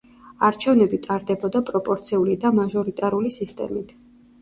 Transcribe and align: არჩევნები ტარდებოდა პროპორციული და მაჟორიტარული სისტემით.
არჩევნები 0.47 0.99
ტარდებოდა 1.03 1.63
პროპორციული 1.69 2.41
და 2.47 2.55
მაჟორიტარული 2.63 3.37
სისტემით. 3.41 3.99